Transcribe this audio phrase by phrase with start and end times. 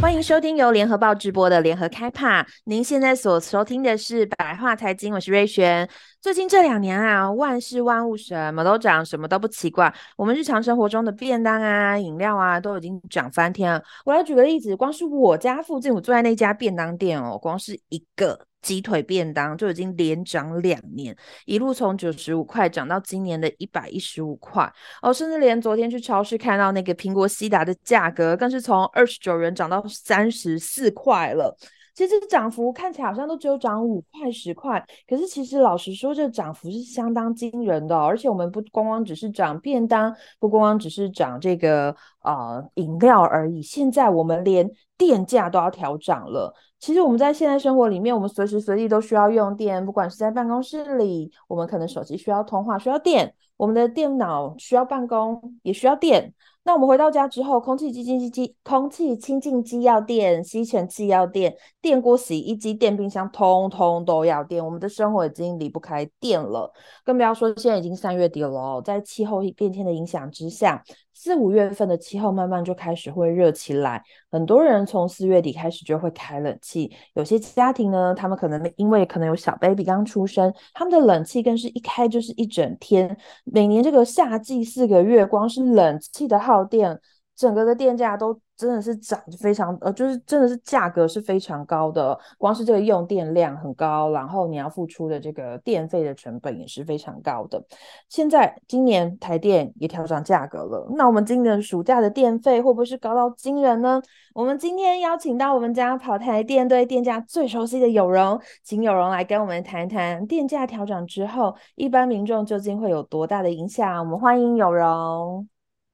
[0.00, 2.46] 欢迎收听由联合报直播的联合开帕。
[2.64, 5.88] 您现在所收听的是百话财经，我是瑞璇。
[6.20, 9.92] 最近这两年啊，万事万物什么都涨，什么都不奇怪。
[10.16, 13.82] 我们日常生活中的便当啊、饮料啊，都已经涨翻天了。
[14.04, 18.47] 我来举个例子，光是我家附近，我坐在那家便当店哦，光是一个。
[18.60, 21.16] 鸡腿便当就已经连涨两年，
[21.46, 24.70] 一路从九十五块涨到今年的一百一十五块
[25.02, 31.56] 哦，甚至连昨天去超市看到那个苹果西打的价格，更是从二十九元涨到三十四块了。
[31.94, 37.98] 其实这个涨幅看起来好像都只有涨五块十块，可是其实老实说，这涨幅是相当惊人的。
[37.98, 46.54] 而且我们不光光只是涨便当，不光光只是涨这个呃饮料而已，现在我们连电价都要调涨了。
[46.80, 56.32] 其实我们在现在生活里面，我们随时随地都需要用电，不管是在办公室里，我们可能手机需要通话需要电，我们的电脑需要办公也需要电。
[56.68, 64.62] 那我们回到家之后，空气清净机、空气清净机要电，吸尘器要电，电锅、洗衣机、电冰箱，通通都要电。
[64.62, 66.70] 我们的生活已经离不开电了，
[67.06, 76.92] 更不要说现在已经三月底了，在气候变迁的影响之下，四五月份的气候慢慢就开始会热起来，很多人从四月底开始就会开冷气。
[77.14, 83.16] 有些家庭呢，他们可能因为可能有小 baby 刚出生，他们的冷气更是一开就是一整天。
[83.44, 86.98] 每年这个夏季四个月，光是冷气的耗电，
[87.36, 97.62] 整个的电价都真的是涨非常，呃，就是真的是价格是非常高的，光是这个用电量很高，然后你要付出的这个电费的成本也是非常高的。
[98.08, 104.02] 现在今年台电也调涨价格了，那我们今年暑假的电费会不会是高到惊人呢？
[104.34, 114.00] 我们今天邀请到我们家跑台电对电价最熟悉的有容，请有容来跟我们谈一谈电价调涨之后，一般民众究竟会有多大的影响？
[114.00, 115.48] 我们欢迎有容。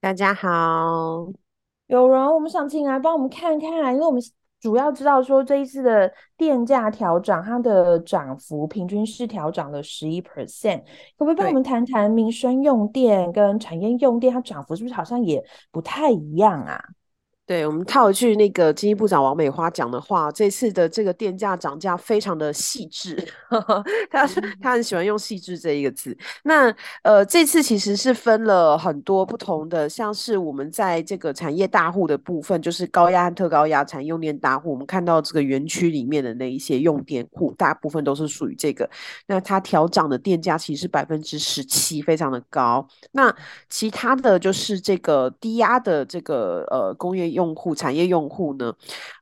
[0.05, 1.27] 大家好，
[1.87, 4.21] 有容，我们想请来帮我们看看，因为我们
[4.61, 10.83] 主要知道说这一次的电价调整，它的涨幅平均是调涨了十一 percent，
[11.17, 15.43] 可不可以帮我们谈谈民生用电跟产业用电，它涨幅是不是好像也
[15.73, 16.79] 不太一样啊？
[17.47, 23.15] 对，我们套一句那个经济部长王美花讲的话，这次的这个电价涨价非常的细致，
[24.11, 24.27] 他
[24.63, 26.17] 他很喜欢用细致这一个字。
[26.45, 38.89] 那呃，这次其实是分了很多不同的，像是我们在这个产业大户的部分，就是高压和特高压产业用电大户，我们看到这个园区里面的那一些用电户，大部分都是属于这个。
[39.27, 42.89] 那它调涨的电价其实是百分之十七，非常的高。
[43.13, 43.37] 那
[43.69, 47.34] 其他的就是这个低压的这个呃工业。
[47.35, 48.73] 用户产业用户呢，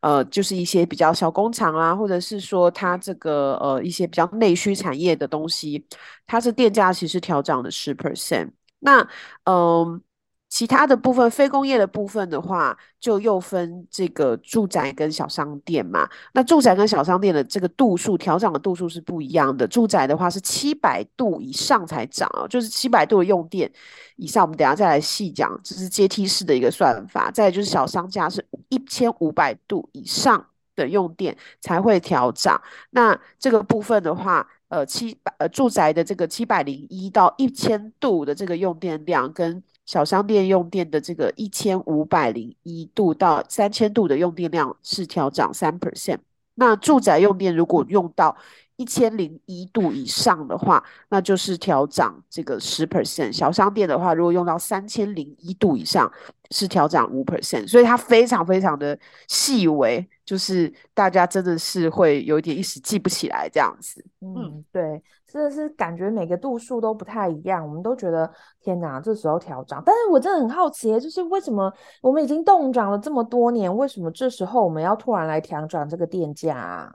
[0.03, 5.85] 呃，就是一些比较小工厂啊，或者是说它这个呃一些比较内需产业的东西，
[6.27, 8.51] 它是电价其实调涨了十 percent。
[8.79, 9.09] 那
[9.45, 10.01] 嗯。
[10.53, 16.07] 其他的部分，非工业的部分的话，就又分这个住宅跟小商店嘛。
[16.35, 19.67] 那住宅跟小商店的这个度数调涨的度数是不一样的。
[19.67, 23.73] 住宅的话是七百度以上才涨啊，就是七百度的用电
[24.17, 27.31] 以上，我们等下再来细讲，这是阶梯式的一个算法。
[27.31, 32.61] 再就是小商家是一千五百度以上的用电才会调涨。
[32.91, 46.17] 那这个部分的话，呃，七百呃住宅的这个七百零一到一千度的这个用电量跟小商店用电的这个一千五百零一度到三千度的用电量是调涨三 percent，
[46.55, 48.35] 那住宅用电如果用到
[48.77, 53.31] 一千零一度以上的话，那就是调涨这个十 percent。
[53.33, 56.11] 小商店的话，如果用到三千零一度以上，
[56.51, 57.69] 是调涨五 percent。
[57.69, 58.99] 所以它非常非常的
[59.29, 64.03] 细微，就是大家真的是会有一点一时记不起来这样子。
[64.23, 65.03] 嗯，对。
[65.33, 69.83] 真的是感觉每个度数都不太一样，我们都觉得天哪，这时候调涨。
[69.87, 71.73] 但是我真的很好奇，就是为什么
[72.03, 76.93] 我们已经冻涨了这么多年，为什么这时候我们要突然来调涨这个电价啊？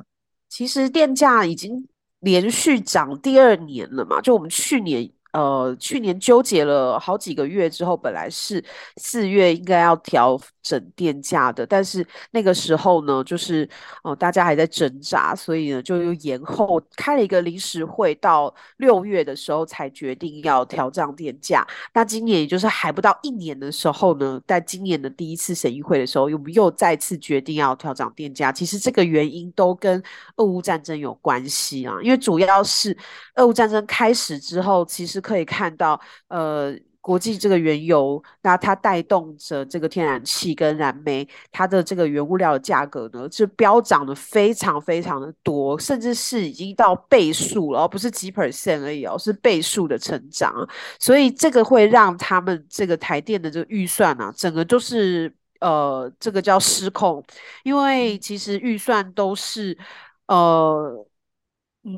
[0.49, 1.87] 其实电价已经
[2.19, 5.11] 连续涨第二年了嘛，就我们去年。
[5.33, 8.63] 呃，去年纠结了好几个月之后，本来是
[8.95, 13.69] 四月应该要调整电价的，但是那个时候呢，就是
[14.03, 21.67] 哦、大家还在挣扎，所以呢，就又延后开了一个临时会，到六月的时候才决定要调涨电价。
[21.93, 28.51] 那今年也就是还不到一年的时候呢，在今年的第一次审议会的时候，我们又再次决定要调涨电价。
[28.51, 30.01] 其实这个原因都跟
[30.37, 32.97] 俄乌战争有关系啊，因为主要是
[33.35, 35.21] 俄乌战争开始之后，其实。
[35.27, 35.99] 可以看到，
[36.29, 36.73] 呃，
[37.07, 50.53] 国际这个原油，那它带动着这个天然气跟燃煤，它的这个原物料的价格呢，就飙涨的非常非常的多，甚至是已经到倍数了，而不是几 percent 而已哦，是倍数的成长。
[50.99, 57.23] 所以这个会让他们这个台电的这个预算啊，整个就是呃，这个叫失控，
[57.63, 59.77] 因为其实预算都是
[60.27, 61.06] 呃。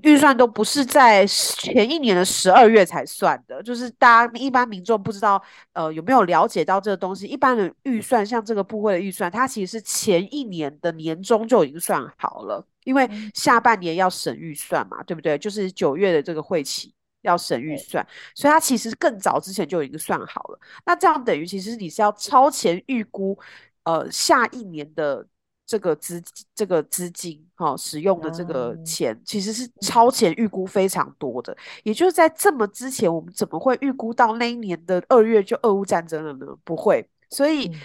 [0.04, 5.42] 预算都不是在前一年的十二月才算的，就是大家一般民众不知道，
[5.74, 7.26] 呃，有没有了解到这个东西？
[7.26, 15.38] 一般的预算，像这个部会的预算，它其实是前一年的年终就已经算好了，因为下半年要审预算嘛，对不对？
[15.38, 20.60] 就是九月的这个会期要审预算，所以它其实更早之前就已经算好了。
[20.86, 23.38] 那这样等于其实你是要超前预估，
[23.84, 25.26] 呃，下一年的。
[25.70, 26.20] 这个资
[26.56, 31.56] 这个资金哈、哦、使用的这个钱，嗯、其实是超前预估非常多的。
[31.84, 36.48] 也就是在这么之前，我们怎么会预估到那一年的二月就俄乌战争了呢？
[36.64, 37.76] 不会，所以、嗯、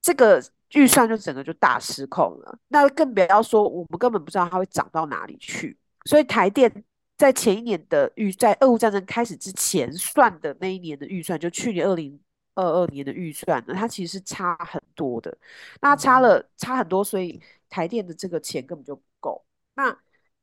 [0.00, 0.40] 这个
[0.74, 2.56] 预算就整个就大失控了。
[2.68, 5.76] 那更不要说，我们根本不知道它会涨到哪里去。
[6.04, 6.72] 所以台电
[7.18, 12.20] 在前一年的预，在俄乌战争开始之前算的那一年的预算，就去年二零。
[12.54, 15.36] 二二年的预算呢，它其实是差很多的，
[15.80, 19.44] 那差了差很多，所以台电的这个钱根本就不够。
[19.74, 19.96] 那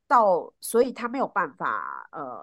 [0.07, 2.41] 到所以他没有办法，呃，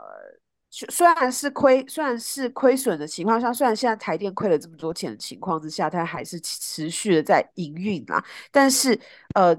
[0.70, 8.98] 虽然是亏，虽然是亏损的情况下，虽然现在台电亏了这么多钱的情况之下，它还是持续的在营运啦，但是
[9.34, 9.56] 呃。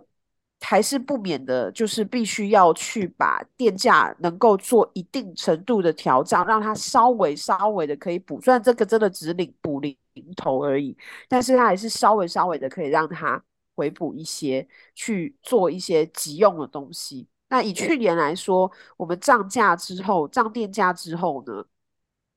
[0.60, 8.42] 还是不免的，就是必须要去把电价能够做一定程度的调整，让它稍微稍微的可以补。
[8.42, 9.96] 虽然这个真的只领补零
[10.36, 10.98] 头而已，
[11.30, 13.42] 但是它还是稍微稍微的可以让它
[13.76, 17.28] 回补一些，去做一些急用的东西。
[17.50, 21.64] 那以去年来说，我们涨价之后，涨电价之后呢，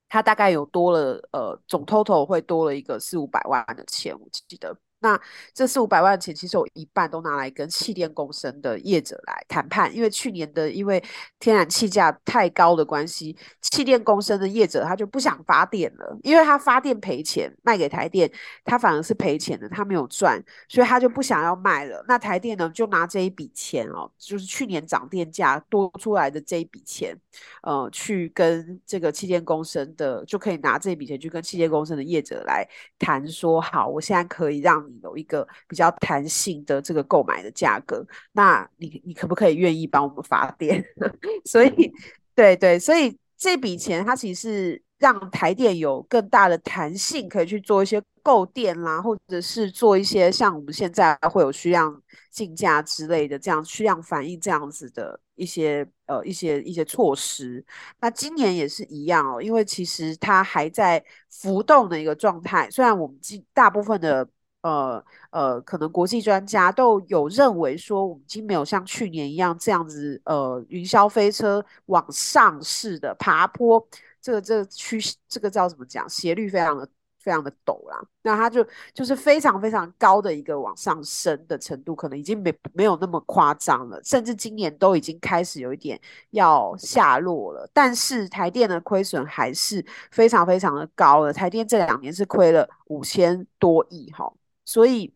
[0.08, 4.76] 它大概有多了，呃，总 total 会多了一个四五百万的钱，我记得。
[5.00, 5.18] 那
[5.54, 11.02] 这四五百万钱，其实有一半都拿来跟气电共生的业者来谈判，因为去年的因为
[11.38, 18.30] 天然气价太高的关系，气电共生的业者他就不想发电了，因为他发电赔钱，卖给台电，
[18.62, 22.04] 他反而是赔钱的，他没有赚，所以他就不想要卖了。
[22.06, 27.16] 那台电呢，就拿这一笔钱哦，就是去年涨电价多出来的这一笔钱，
[27.62, 32.68] 呃，去跟这个气电共生的，就可以拿这笔钱去跟气电共生的业者来
[32.98, 34.89] 谈说，好，我现在可以让。
[35.02, 40.84] 有一个比较弹性的这个购买的价格，那你你可不可以愿意帮我们发电？
[41.44, 41.92] 所以，
[42.34, 57.64] 对对，所以这笔钱它其实是让台电有更大的弹性，可以去做一些购电啦，或者是做一些像我们现在会有需量竞价之类的这样需量反应这样子的一些呃一些一些措施。
[58.00, 64.28] 那今年也是一样哦，因为其实它还在浮动的一个状态，虽然我们今大部分的。
[64.62, 73.84] 呃呃，可能国际专家都有认为说，我们已经没有像去年一样这样子，呃，云霄飞车往上式的爬坡，
[74.20, 76.08] 这个这个趋势，这个叫怎么讲？
[76.08, 76.86] 斜率非常的
[77.18, 78.02] 非常的陡啦。
[78.22, 85.98] 那它就就是非常非常高的一个往上升的程度，可能已经没没有那么夸张了，甚至今年都已经开始有一点
[86.30, 87.66] 要下落了。
[87.72, 94.30] 但是台电的亏损还是非常非常的高了，台电这两年是亏了五千多亿哈。
[94.70, 95.12] 所以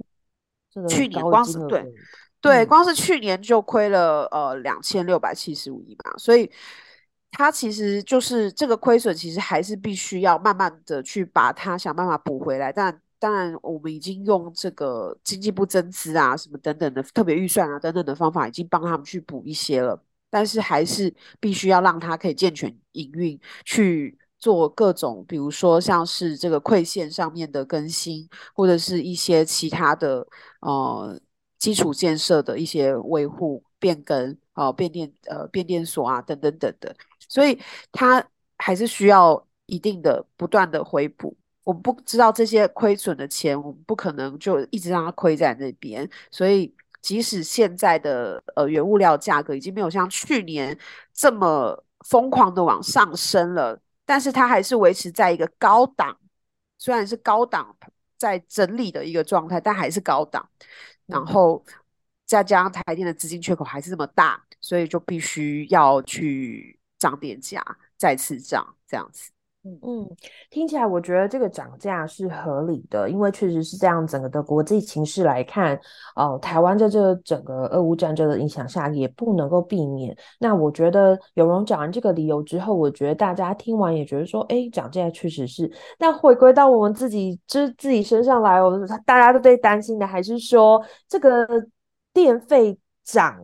[0.89, 1.85] 去年光是对
[2.41, 6.51] 对，光是去年就亏了呃两千六百七十五亿嘛，所以
[7.31, 12.73] 它其实就是这个亏损，其实还是必须要慢慢的去把它想办法补回来。
[12.73, 20.03] 但当然，我们已经用这个经济部增资啊、什么等等的特别预算啊等等的方法，已经帮他们去补一些了。
[20.29, 24.19] 但是还是必须要让它可以健全营运去。
[24.45, 30.27] 做各种，比如说像是这个馈线上面的更新，或者是一些其他的
[30.61, 31.19] 呃
[31.59, 36.95] 基础建设的一些维护变更，呃变电呃变电所啊等等等等，
[37.27, 37.59] 所以
[37.91, 38.23] 它
[38.59, 41.35] 还是需要一定的不断的回补。
[41.65, 46.07] 我们不知道这些亏损的钱，我们不可能就一直让它亏在那边。
[46.31, 46.71] 所以
[47.01, 50.79] 即使现在的呃原物料价格已经没有像去年
[51.15, 53.81] 这么疯狂的往上升了。
[54.05, 56.19] 但是它还是维持在一个高档，
[56.79, 57.77] 虽然是高档
[58.17, 60.49] 在整理的一个状态，但还是高档。
[61.07, 61.63] 然后
[62.25, 67.63] 再加上台电的资金缺口还是这么大，所以就必须要去涨点价，
[67.97, 69.31] 再次涨这样子。
[69.65, 70.07] 嗯，
[70.51, 74.07] 听起来我觉得这个涨价是合理的，因为确实是这样。
[74.07, 75.75] 整个的国际情势来看，
[76.17, 80.15] 哦、台湾在这整个俄乌战争的影响下，也不能够避免。
[80.39, 85.71] 那我觉得有容讲完这个理由之后，我觉得大家听完也觉得说，哎，涨价确实是。
[85.99, 91.47] 但回归到我们自己，就是自己身上来，我们大家都最担心的还是说这个
[92.13, 93.41] 电费涨。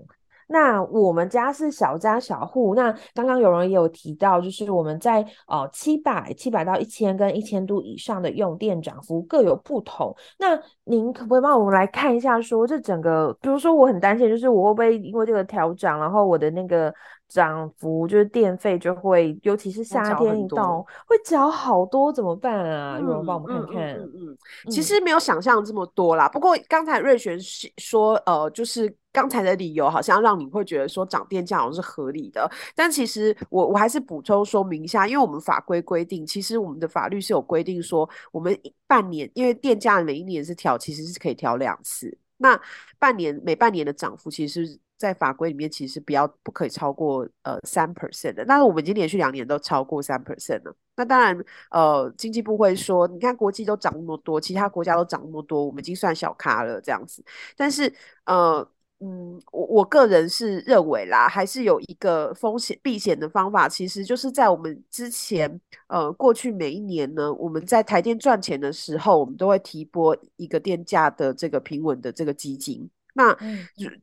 [0.53, 10.15] 那我们家是小家小户，那刚刚有人也有提到，就是我们在呃七百七百到一千跟一千度以上的用电涨幅各有不同。
[10.39, 16.93] 那您可不可以帮我们来看一下，说这整个，比如说我很担心，就是我会不会因为这个调整，然后我的那个。
[17.31, 22.99] 涨幅就是电费就会，尤其是夏天一到，会缴好多，怎么办啊？
[22.99, 23.95] 有人帮我们看看。
[23.95, 26.29] 嗯嗯，嗯，其实没有想象这么多啦。
[26.29, 27.39] 不过刚才瑞璇
[27.79, 32.51] 说，呃，就是刚才的理由好像让你会觉得说涨电价好像是合理的。
[32.75, 38.59] 但其实我我还是补充说明一下，因为我们法规规定，其实我们的法律是有规定说，我们
[38.89, 42.19] 半年因为电价每一年是调，其实是可以调两次。
[42.39, 42.61] 那
[42.99, 44.79] 半年每半年的涨幅其实是。
[45.01, 48.45] 在法规里面，其实不要不可以超过呃三 percent 的。
[48.45, 50.77] 但是我们已经连续两年都超过三 percent 了。
[50.95, 57.25] 那当然，呃，经济部会说，你看国际都涨那么多，其他国家都涨那么多，我们已经算小咖了这样子。
[57.57, 57.91] 但是，
[58.27, 72.91] 呃，嗯，我我个人是认为啦，还是有一个风险避险的方法，其实就是在我们之前，呃，过去每一年呢，我们在台电赚钱的时候，我们都会提拨一个电价的这个平稳的这个基金。
[73.15, 73.37] 那，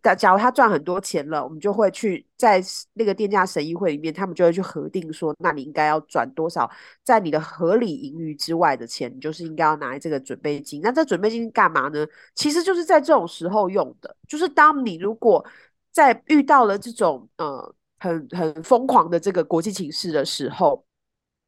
[0.04, 2.62] 假假如他赚很多钱了，我们就会去在
[2.94, 6.70] 那个电价审议会里面，他们就会去核定说，那你应该要转多少，
[7.04, 10.82] 在你的合理盈余之外的钱，你就是应该要拿来这个准备金。
[10.82, 12.06] 那这准备金干嘛呢？
[12.36, 15.46] 其实就是在这种时候用的，就是当你如果
[15.92, 20.86] 在遇到了这种呃很很疯狂的这个国际情势的时候，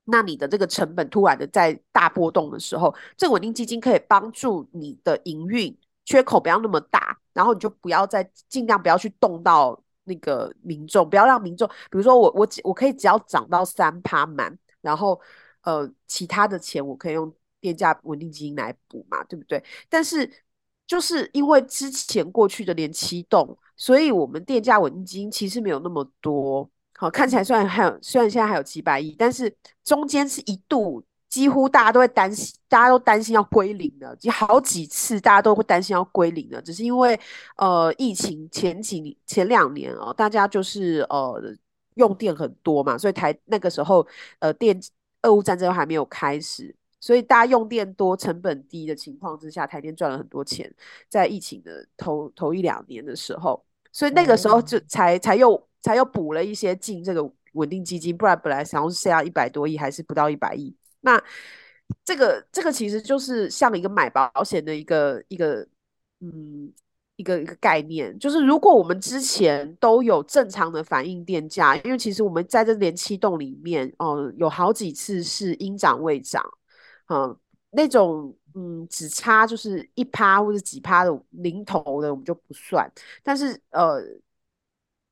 [0.06, 5.78] 那你的这个成本突然的在大波动的时候，这个稳定基金可以帮助你的营运
[6.10, 7.16] 缺口不要那么大。
[7.32, 15.18] 然后你就不要再尽量不要去动到那个民众，不要让民众，比如说我我我可以只要涨到三趴满，然后
[15.64, 19.64] 呃其他的钱我可以用电价稳定基金来补嘛，对不对？
[19.88, 20.30] 但是
[20.86, 26.70] 就是因为之前过去的连七动，所以我们电价稳定基金其实没有那么多。
[26.98, 31.02] 好，看起来虽然还有，虽然现在还有几百亿，但是中间是一度。
[31.30, 37.18] 几乎大家都会担心，大家都担心要归零了，就好几次大家都会担心要归零了，只是因为
[37.58, 41.40] 呃疫情前几年前两年哦，大家就是呃
[41.96, 44.06] 用电很多嘛，所以台那个时候
[44.40, 44.80] 呃电
[45.22, 50.74] 俄乌战争还没有开始，所以大家用电多、成本低的情况之下，台电赚了很多钱，
[51.08, 60.76] 在疫情的头头一两年的时候，所以那个时候就才、嗯、才又才又补了一些进这个稳定基金，不然本来想要下一百多亿，还是不到一百亿。
[61.02, 61.22] 那
[62.06, 65.68] 这个这个其实就是像一个买保险的一个一个
[66.20, 66.72] 嗯
[67.16, 76.44] 一个一个概念，就是如果我们之前都有正常的反映电价，因为其实我们在这连七栋里面哦、有好几次是应涨未涨，
[77.10, 77.36] 嗯、
[77.72, 82.92] 那种嗯只差就是一趴或者几趴的零头的我们就不算，
[83.24, 84.02] 但是呃。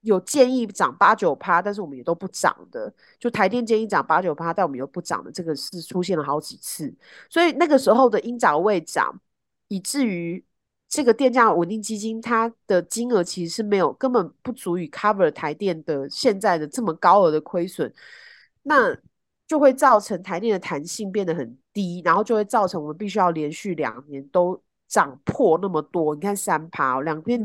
[0.01, 2.93] 有建议涨八九趴，但是我们也都不涨的。
[3.19, 6.93] 就台电建议涨八九趴，但我们又不涨的，这个是出现了好几次。
[7.29, 9.19] 所以那个时候的应涨未涨，
[9.67, 10.43] 以至于
[10.87, 17.93] 这个电价稳定基金它的金额其实是没有，根本不足以 cover 台电的现在的这么高额的亏损，
[18.63, 18.95] 那
[19.47, 24.61] 就会造成台电的弹性变得很低，然后就会造成我们必须要连续两年都。
[24.87, 27.39] 涨破那么多，你看三趴，两边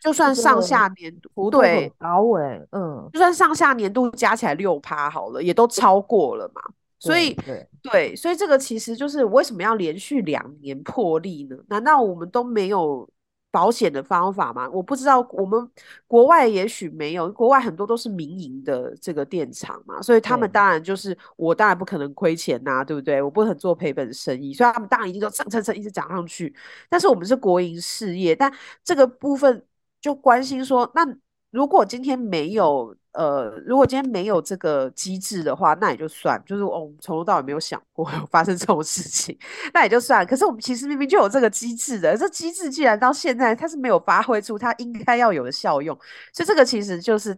[0.00, 6.60] 就算上下年度，对，高尾，嗯，就算上下年度加起来六趴好了，也都超过了嘛。
[6.98, 11.56] 所以，对，对，所以这个其实就是为什么要连续两年破例呢？
[11.68, 13.08] 难道我们都没有？
[13.56, 14.68] 保险的方法嘛？
[14.68, 15.70] 我不知道，我们
[16.06, 23.22] 国外也许没有，国外很多都是民营的这个电厂嘛，所以他们当然就是我当然不可能亏钱呐、啊，对不对？
[23.22, 26.54] 我不能做赔本生意，所以他们当然一定都蹭蹭蹭一直涨上去。
[26.90, 28.52] 但是我们是国营事业，但
[28.84, 29.64] 这个部分
[30.02, 31.06] 就关心说，那
[31.50, 32.94] 如果今天没有。
[33.16, 39.36] 呃，如果今天没有这个机制的话，那也就算，就是我们从头到尾没有想过有 发生这种事情，
[39.72, 40.26] 那也就算。
[40.26, 45.98] 可是我们其实明明就有这个机制的，这机制既然到现在它是没有发挥出它应该要有的效用，
[46.34, 47.34] 所以这个其实就是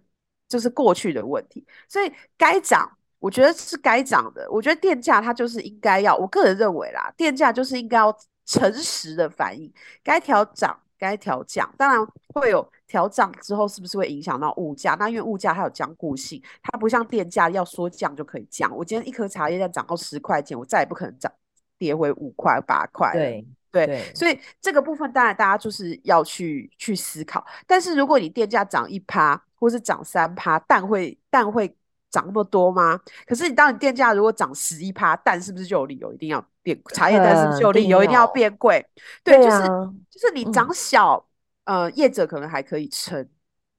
[0.48, 1.64] 就是过去的问题。
[1.88, 4.48] 所以该涨，我觉得是该涨的。
[4.50, 8.12] 我觉得电价它就是应该要，我个人认为啦，电价就是应该要
[8.44, 11.72] 诚实的反应，该调涨该调降。
[11.78, 12.04] 当然
[12.34, 14.96] 会有调涨之后，是不是会影响到物价？
[14.98, 18.74] 那因为物价它有僵固性，它不像电价要说降就可以降。
[18.76, 21.30] 我今天一颗茶叶蛋涨到十块钱，我再也不可能涨
[21.78, 23.12] 跌回五块八块。
[23.12, 27.46] 对对，对所以这个部分当然大家就是要去去思考。
[27.66, 31.68] 但是如果你电价涨一趴，或是涨三趴，蛋会蛋会
[32.10, 32.98] 涨那么多吗？
[33.26, 36.80] 可是你当你电价如果涨十一趴，蛋是不是就有理由一定要变？
[36.94, 38.82] 茶叶蛋是不是就有理由一定要变贵？
[39.22, 41.27] 对，对就是、啊、就是你涨小，嗯、
[41.68, 43.28] 呃，业者可能还可以撑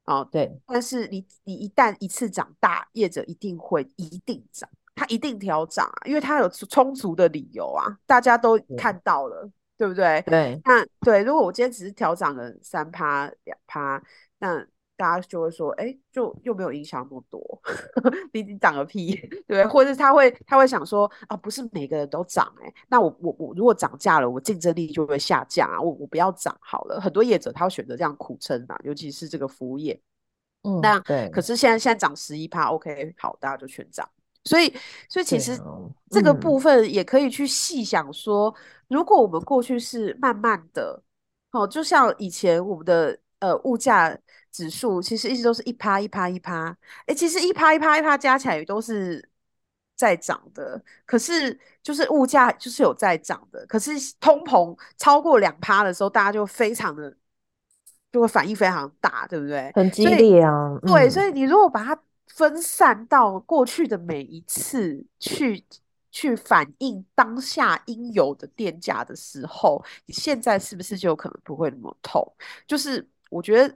[0.05, 0.61] 哦，对。
[0.67, 10.21] 但是你你一旦一次涨大，业者一定会一定涨，他一定调涨啊，因为他有充足的理由啊，大家都看到了，对，对不对？
[10.27, 10.61] 对。
[10.63, 14.01] 那对，如果我今天只是调涨了三趴两趴，
[14.37, 14.65] 那。
[14.99, 17.39] 大家就会说，哎、欸，就又没有影响那么多，
[18.33, 19.15] 你你涨个屁，
[19.47, 26.99] 对，或者是他会他会想说，啊，不是每个人都涨，哎，那我我我如果涨价了，我竞争力就会下降啊，我我不要涨好了。
[26.99, 29.97] 很多业者他会选择这样苦撑啊，尤其是这个服务业，
[30.63, 31.29] 嗯，那对。
[31.29, 34.05] 可是现在现在涨十一趴，OK，好，大家就全涨。
[34.43, 34.73] 所以
[35.07, 35.57] 所以其实
[36.09, 38.53] 这个部分也可以去细想说，
[38.89, 41.01] 如果我们过去是慢慢的，
[41.53, 44.19] 哦，就像以前我们的呃物价。
[44.51, 46.69] 指数其实一直都是一趴一趴一趴，
[47.01, 49.29] 哎、欸，其实一趴一趴一趴加起来都是
[49.95, 57.15] 在涨的，可是就是物价就是有在涨的，可是通膨超过两趴的时候，大家就非常的
[58.11, 59.71] 就会反应非常大，对不对？
[59.75, 60.79] 很激烈啊。
[60.81, 65.63] 对，嗯、所以你如果把它分散到过去的每一次去
[66.09, 72.25] 去反映当下应有的电价的时候，你现在是不是就可能不会那么痛？
[72.65, 73.75] 就是我觉得。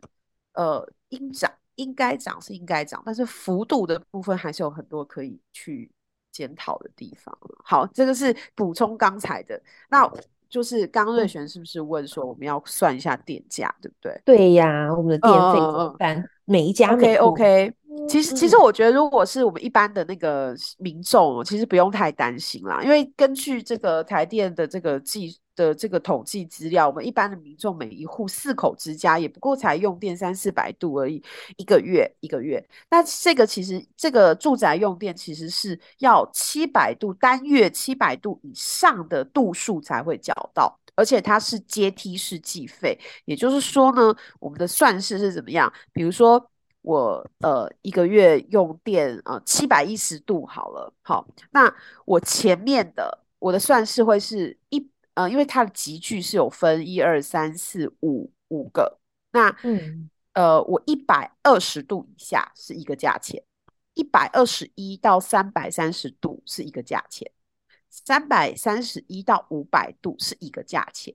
[0.54, 5.90] 呃，应涨应该涨是应该涨，但是幅度的部分还是有很多可以去
[6.32, 7.36] 检讨的地方。
[7.64, 10.08] 好，这个是补充刚才的，那
[10.50, 14.22] 就是刚瑞璇是不是问说我们要算一下电价，对不对？
[14.24, 16.18] 对呀，我们的电费怎么办？
[16.18, 17.74] 嗯、每一家每 OK OK。
[18.08, 25.38] 其实其实我觉得，如果是我们一般的那个民众，其实不用太担心啦，因为根据这个台电的这个计。
[25.56, 31.24] 的这个统计资料，我们一般的民众每一户四口之家也不过才用电三四百度而已，
[31.58, 32.64] 一个月一个月。
[32.90, 45.72] 那这个其实这个住宅用电其实是要七百度单月七百度以上的度数才会缴到，而且它是阶梯式计费，也就是说呢，我们的算式是怎么样？
[45.92, 46.50] 比如说
[46.82, 51.72] 我呃一个月用电呃七百一十度好了，好，那
[52.06, 54.90] 我前面的我的算式会是一。
[55.16, 59.00] 呃，因为它的级距是有分一二三四五五个，
[59.32, 63.44] 那嗯呃，我一百二十度以下是一个价钱，
[63.94, 67.32] 一百二十一到三百三十度是一个价钱，
[67.90, 71.14] 三百三十一到五百度是一个价钱，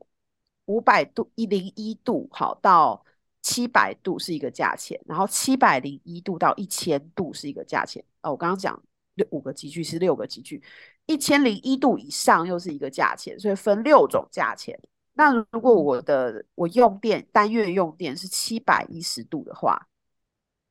[0.67, 3.05] 五百度一零一度好到
[3.43, 8.05] 七百度是一个价钱，然后七百零一度到一千度是一个价钱。
[8.23, 8.81] 哦，我刚刚讲
[9.15, 10.63] 六五个级距是六个级距。
[11.09, 14.79] 一千零一度以上又是一个价钱，所以分六种价钱。
[15.15, 19.89] 那如果我的我用电单月用电是七百一十度的话，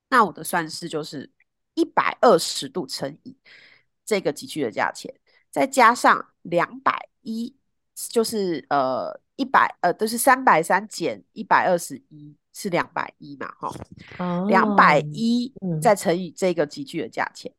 [0.10, 1.28] 那我的算式就是
[1.74, 3.36] 一百二十度乘以
[4.06, 5.12] 这个集距的价钱，
[5.50, 7.56] 再加上两百一，
[7.96, 17.52] 就是呃一百呃都是三百三减一百二十一是两百一嘛，哈，两百一再乘以这个集距的价钱，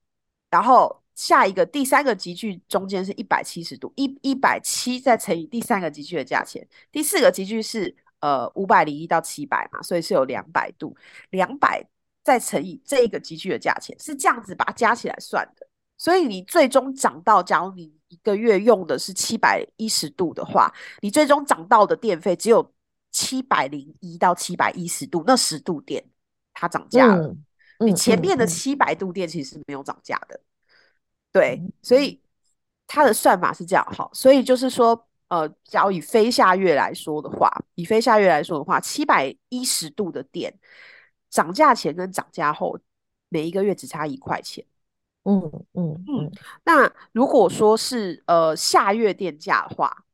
[0.49, 1.03] 然后。
[1.19, 10.97] 下一个第三个集距中间是一百七十度，一一百七再乘以第三个集距的价钱，第四个集距是呃五百零一到七百嘛，所以是有两百度，
[11.31, 11.85] 两百
[12.23, 15.67] 再乘以这一个集距的价钱，是这样子把它加起来算的。
[15.97, 22.73] 所以你最终涨到，假如你一个月用的是七百一十度的话，你最终涨到的电费只有
[23.11, 26.05] 七百零一到七百一十度，那十度电
[26.55, 27.45] 它涨价了，嗯
[27.79, 30.39] 嗯、你前面的七百度电其实没有涨价的。
[31.33, 32.21] 对，所以
[32.87, 40.53] 它的算法是这样，好，所以就是说，呃，假如以非下月来说的话，以非下月来说的话，七百一十度的电
[41.29, 42.79] 涨价前跟涨价后，
[43.29, 44.65] 每一个月只差一块钱。
[45.25, 45.43] 嗯
[45.75, 46.33] 嗯嗯。
[46.65, 50.05] 那如果说是呃下月电价的话，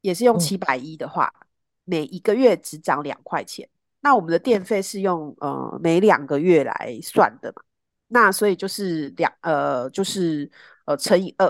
[0.00, 1.46] 也是用七百一的话，嗯、
[1.84, 3.68] 每一个月只涨两块钱。
[4.00, 7.62] 那我们的电费是用呃每两个月来算的嘛？
[8.08, 10.50] 那所以就是两呃，就是
[10.86, 11.48] 呃乘以二，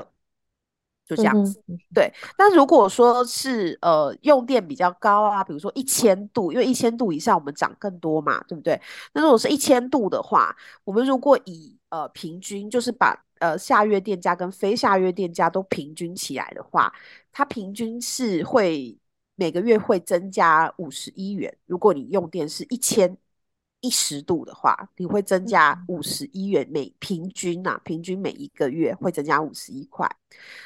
[1.07, 1.61] 就这样子。
[1.95, 8.81] 对，那如果说是呃用电比较高啊，比如说一千度，因为一千度以上我们涨更多嘛，对不对？
[9.15, 16.93] 那如果是一千度的话，我们如果以呃平均，就是把呃下月电价跟非下月电价都平均起来的话，
[17.33, 18.99] 它平均是会
[19.37, 21.57] 每个月会增加五十一元。
[21.67, 23.17] 如果你用电是一千
[23.81, 30.09] 一十度的话，你会增加五十一元，每平均呐、啊，平均每一个月会增加五十一块。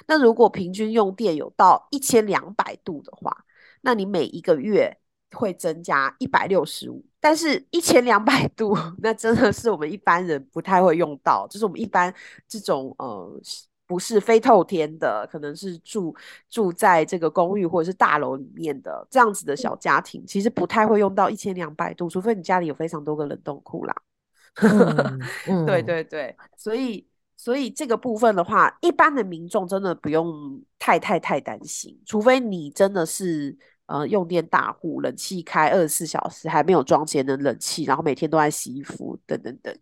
[0.06, 3.44] 那如果平均用电有到一千两百度的话，
[3.82, 4.96] 那你每一个月
[5.32, 7.04] 会增加一百六十五。
[7.20, 12.14] 但是，一千两百度， 那真的是我们一般人不太会用到，就是我们一般
[12.48, 13.40] 这种呃。
[13.92, 16.16] 不是非透天的，可能是住
[16.48, 23.94] 住在这个公寓或者是大楼里面的这样子的小家庭，其实不太会用到一千两百度，除非你家里有非常多个冷冻库啦。
[24.62, 39.76] 嗯嗯、对对对，所以所以这个部分的话，一般的民众真的不用太太太担心，除非你真的是呃用电大户，冷气开二十四小时，还没有装节能冷气，然后每天都在洗衣服等等等。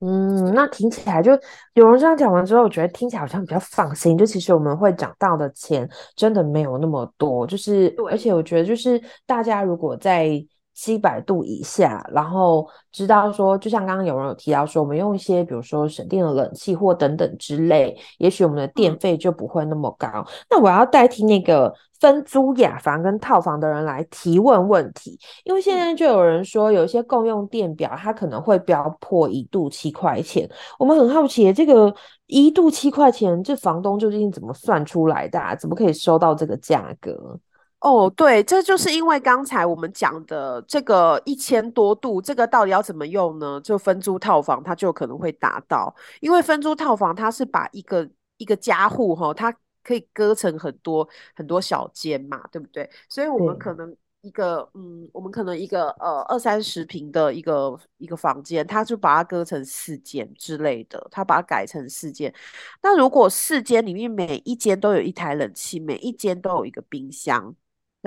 [0.00, 1.32] 嗯，那听起来就
[1.72, 4.16] 有人这样讲完之后，我觉得听起来好像比较放心。
[4.16, 10.30] 就其实我们会讲到的钱真的没有那么多，就是而且我觉得就是大家如果在
[10.76, 20.06] 七百度以下，然后知道说，就像刚刚有人有提到说，我们用一些比如说省电的冷气或等等之类，也许我们的电费就不会那么高。
[20.06, 21.74] 嗯、那我要代替那个。
[21.98, 30.46] 分租雅房跟套房的人来提问问题，因为现在就有人说，有一些共用电表，它可能会标破一度七块钱。
[30.78, 31.90] 我们很好奇，这个
[32.26, 35.54] 一度七块钱，这房东究竟怎么算出来的啊？
[35.54, 37.40] 怎么可以收到这个价格？
[37.80, 43.60] 哦，对，这就是因为刚才我们讲的这个一千多度，这个到底要怎么用呢？
[43.62, 48.08] 就分租套房，它就可能会达到，因为分租套房，它是把一个
[48.38, 52.90] 一个家户哈，它可以割成很多很多小间嘛，对不对？
[53.08, 62.34] 所以我们可能一个嗯，嗯，我们可能一个呃二三十平的一个一个房间，它就把它割成四间之类的，它把它改成四间。
[62.82, 67.54] 那如果四间里面每一间都有一台冷气，每一间都有一个冰箱，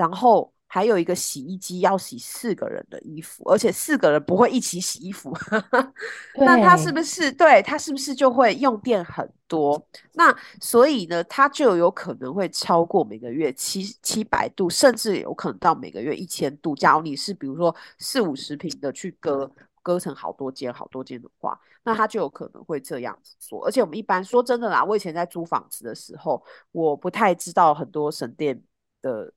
[0.00, 0.50] 然后。
[0.72, 5.36] 还有一个洗衣机要洗四个人的衣服，而且四个人不会一起洗衣服，
[6.38, 9.84] 那他是不是对他是不是就会用电很多？
[10.12, 16.72] 那所以呢，他就有可能会超过每个月七七百度，甚至有可能到每个月一千度。
[16.76, 19.50] 假如你是比如说四五十平的去割
[19.82, 23.66] 割成好多间好多间的话，那他就有可能会这样子做。
[23.66, 28.62] 而且我们一般说真的啦，我以前在租房子的时候，我不太知道很多省电
[29.02, 29.32] 的。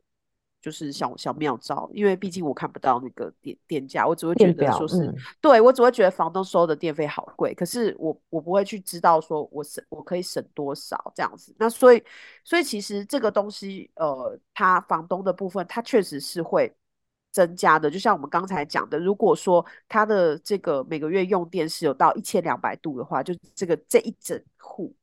[0.64, 11.54] 就是小小妙招，因为毕竟我看不到那个电电价，我只会觉得说是，嗯、对我只会觉得房东收的电费好贵，可是我我不会去知道说我省我可以省多少这样子。
[11.60, 12.02] 那所以
[12.46, 16.74] 所以其实这个东西，呃，他房东的部分，他确实是会
[17.34, 17.92] 增加的。
[17.92, 24.96] 就像我们刚才讲的，如果说他的这个每个月用电是有到一千两百度的话，就这个这一整户。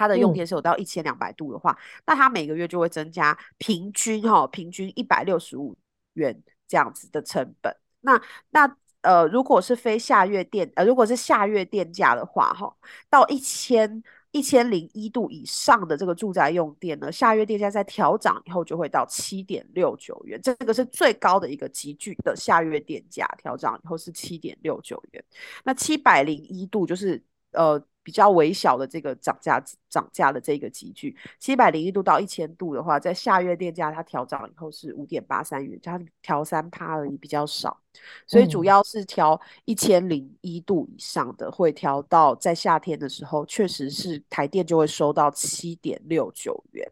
[0.00, 5.76] 它的用电是有到一千两百度的话，嗯、那它每个月就会增加平均哈，平均一百六十五
[6.14, 7.70] 元这样子的成本。
[8.00, 12.74] 那那呃，如果是非下月电呃，如果是下月电价的话哈，
[13.10, 25.22] 到一千一千零一度以上的这个住宅用电呢，下月电价在调涨以后就会到七点六九元，这个是最高的一个急剧的下月电价调涨以后是七点六九元。
[25.62, 27.78] 那七百零一度就是呃。
[28.02, 37.78] 比较微小的这个涨价涨价的这个集聚，七百零一度到一千度的话，在下月电价它调涨以后是五点八三元，它调三趴而已，比较少，
[38.26, 46.90] 所以主要是调一千零一度以上的，会调到在夏天的时候，确实是台电就会收到七点六九元。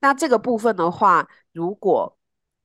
[0.00, 2.16] 那这个部分的话，如果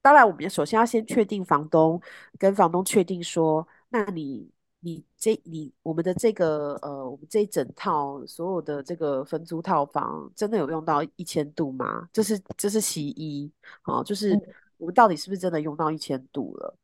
[0.01, 2.01] 当然我们首先要先确定房东
[2.39, 4.54] 跟房东确定说，那你。
[4.85, 12.07] 你这你我们的这个呃，我们这一整套所有的这个分租套房，真的有用到一千度吗？
[12.13, 14.39] 这是这是其一，好，就是
[14.77, 16.77] 我们到底是不是真的用到一千度了？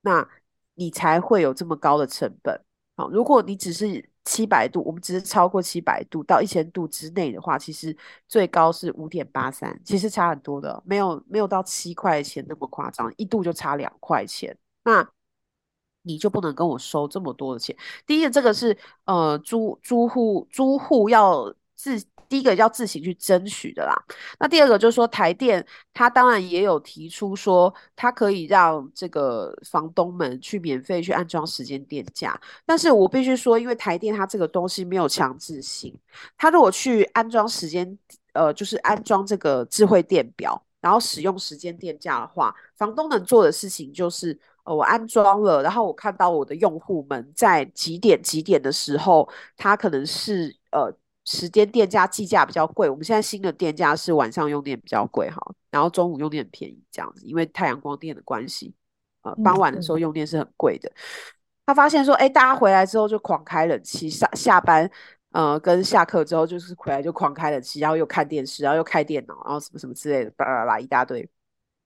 [0.00, 0.26] 那
[0.72, 2.58] 你才会有这么高的成本。
[2.96, 7.94] 好，如果你只是七百度，我们只是超过七百度到一千度之内的话，其实
[8.26, 14.56] 最高是五点八三，其实差很多的，没有没有到七块钱那么夸张，一度就差两块钱。
[14.82, 15.06] 那
[16.04, 17.76] 你就不能跟我收这么多的钱。
[18.06, 23.94] 第一个，这个是呃租租户租户要自第一个要自行去争取的啦。
[24.40, 32.38] 那第二个就是说，台电他当然也有提出说，他可以让这个房东们去免费去安装时间电价。
[32.64, 35.94] 但是我必须说，因为台电它这个东西没有强制性，
[36.36, 37.96] 他如果去安装时间
[38.32, 44.36] 呃就是安装这个智慧电表，然后使用时间电价的话，房东能做的事情就是。
[44.64, 50.90] 呃，我安装了，然后我看到我的用户们在几点几点的时候，他可能是呃
[51.26, 52.88] 时间电价计价比较贵。
[52.88, 55.38] 我们现在新的电价是晚上用电比较贵哈，
[55.70, 58.74] 然后中午用电很便宜这样子，因为太阳光电的关系，
[59.22, 60.88] 呃，傍晚的时候用电是很贵的。
[60.88, 60.96] 嗯、
[61.66, 64.90] 他发现说，哎，大家回来之后就狂开冷气，下下班，
[65.32, 71.28] 呃，跟下课之后就是回来就狂开冷气，然后又看电视，然后又开电脑，然后什么什么之类的，巴拉巴拉一大堆。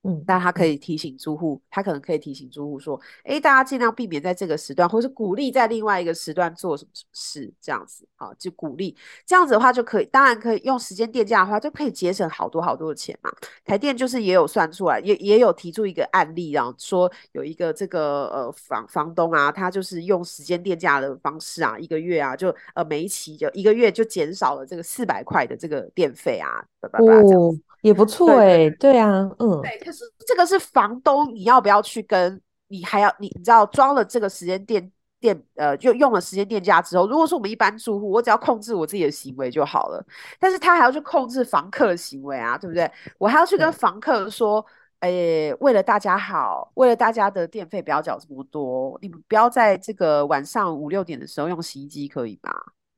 [0.04, 13.30] 嗯，但他可以提醒租户，他可能可以提醒租户说，哎，大家尽量避免在这个时段，或是鼓励在另外一个时段做什么什么事，这样子啊，就鼓励这样子的话就可以，当然可以用时间电价的话就可以节省好多好多的钱嘛。
[13.64, 27.60] 台电就是也有算出来，也也有提出一个案例，然后说有一个这个呃房房东啊，他就是用时间电价的方式啊，一个月啊就呃每一期就一个月就减少了这个四百块的这个电费啊，叭叭叭这样子。
[27.82, 32.40] 也不错哎、欸，对啊，嗯，对，可是这个是房东，你要不要去跟？
[32.70, 40.04] 你还要你你知道装了这个时间电电呃，就用了时间电价之后，如果说我们一般住户，我只要控制我自己的行为就好了，
[40.38, 42.90] 但是他还要去控制房客的行为啊，对不对？
[43.16, 44.62] 我还要去跟房客说，
[44.98, 52.52] 哎、欸，为了大家好，为了大家的电费不要缴这么多，你们不要在这个晚上五六点的时候用洗衣机，可以吗？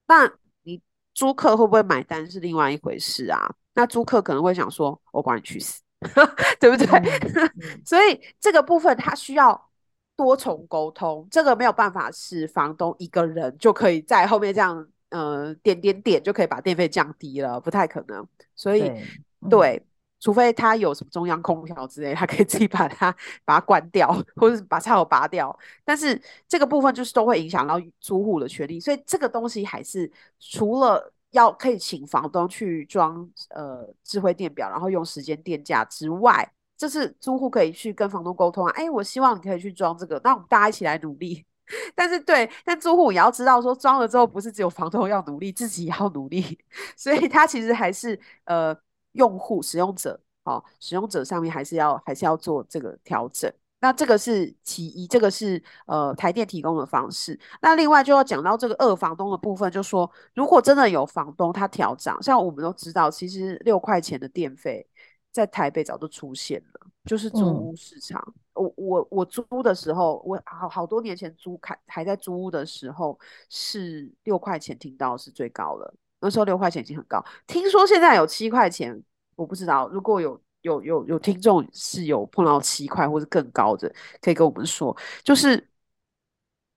[0.08, 0.28] 那
[0.64, 0.82] 你
[1.14, 3.54] 租客会不会买单是另外一回事啊。
[3.74, 5.80] 那租客可能会想说：“我管你去死，
[6.58, 6.86] 对不对？
[7.62, 9.68] ”嗯、所以这个部分他需要
[10.16, 18.26] 多重沟通，这个没有办法是房东一个人就可以在后面这样，呃，点点点就可以把电费降低了，不太可能。
[18.56, 19.06] 所以，对，
[19.48, 19.86] 对、嗯，
[20.18, 25.56] 除非他有什么中央空调之类，他可以自己把它把它关掉，或者是把插头拔掉。
[25.84, 31.12] 但是这个部分就是都会影响到租户的权利，所以这个东西还是除了。
[31.30, 38.72] 要可以请房东去装呃智慧电表，然后用时间电价之外，这是租户可以去跟房东沟通啊。
[38.76, 41.44] 哎，我希望你可以去装这个，那我们大家一起来努力。
[41.94, 46.58] 但是对，但租户也要知道说，装了之后不是只有房东要努力，自己也要努力。
[46.96, 48.76] 所以他其实还是呃
[49.12, 53.52] 用户使用者哦，使用者上面还是要还是要做这个调整。
[53.82, 57.38] 那这个是其一，这个是呃台电提供的方式。
[57.62, 64.86] 那另外就要讲到这个二房东的部分，就说如果真的有房东他调涨，像我们都知道，其实六块钱的电费
[65.32, 68.22] 在台北早就出现了，就是租屋市场。
[68.52, 75.94] 嗯、我我我租的时候，我好好多年前租开还在租屋的时候是六块钱，听到是最高了。
[76.20, 79.02] 那时候六块钱已经很高，听说现在有七块钱，
[79.36, 79.88] 我不知道。
[79.88, 80.38] 如果有。
[80.62, 85.66] 有有有听众是有碰到七块或者更高的，可以跟我们说，就是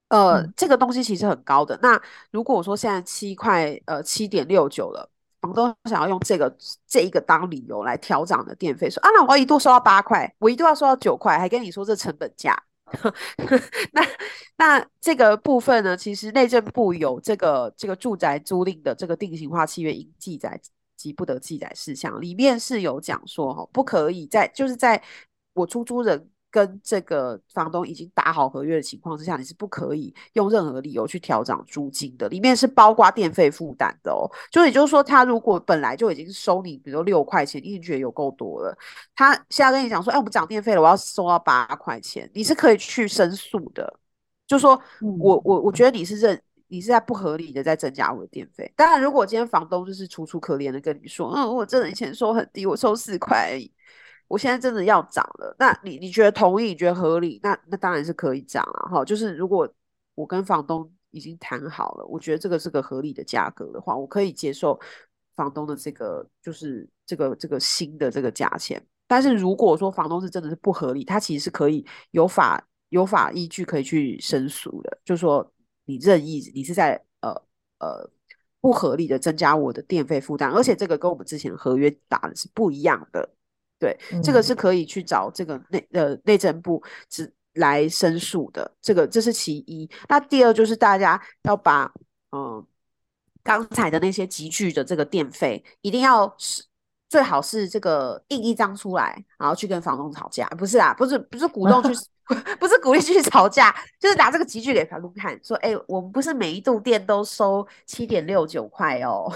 [0.08, 1.78] 呃、嗯、这个东西其实很高的。
[1.82, 5.08] 那如果我说现在七块呃七点六九了，
[5.40, 12.56] 房东想要用这个这一个当理由来调涨的电费，说啊那我一度收到八块，我一度要收到九块，还跟你说这成本价。
[13.92, 14.06] 那
[14.56, 20.60] 那这个部分呢，其实内政部有这个这个住宅租赁的这个定型化契约应记载。
[20.96, 25.02] 及不得记载事项里面是有讲说，不可以在就是在
[25.52, 32.28] 我出租人跟这个房东已经打好合约的情况之下，你是不可以用任何理由去调涨租金的。
[32.28, 38.76] 里面是包括电费负担的哦，就也就是说，他如果本来就已经收你，比如说六块钱，你觉得有够多了，
[39.16, 43.98] 他现在跟你讲说，哎，我们涨电费了，我要收到八块钱，你是可以去申诉的。
[44.46, 44.80] 就说
[45.18, 46.40] 我我我觉得你是认。
[46.68, 48.72] 你是在不合理的在增加我的电费。
[48.74, 53.70] 当然，如果今天房东就是楚楚可怜的跟你说，嗯，我真的以前收很低，我收四块而已，
[54.26, 56.66] 我现在真的要涨了，那你你觉得同意？
[56.66, 57.38] 你觉得合理？
[57.42, 59.04] 那那当然是可以涨了哈。
[59.04, 59.68] 就是如果
[60.14, 64.78] 我跟房东已经谈好了，我觉得这个是个合理的价格的话，我可以接受
[65.36, 68.84] 房东的这个就是这个这个新的这个价钱。
[69.06, 75.48] 但是如果说房东是真的是不合理，他其实是可以有法有法依据可以去申诉的，就是说。
[75.86, 77.30] 你任意，你是在呃
[77.78, 78.10] 呃
[78.60, 83.28] 不合理的增加我的电费负担，而且这个跟我们之前合约打的是不一样的，
[83.78, 89.88] 对，嗯、这个是可以去找这个内呃内政部只来申诉的，这个这是其一。
[90.08, 91.92] 那第二就是大家要把
[92.30, 92.66] 嗯、呃、
[93.42, 96.64] 刚才的那些集聚的这个电费，一定要是
[97.08, 101.90] 最好是这个印一张出来，然后去跟房东吵架，不是啊，不是不是鼓动去。
[102.58, 109.30] 不是鼓励去吵架，就是拿这个集聚给房东看，说：“哎、欸，我们不是每一度电都收七点六九块哦。”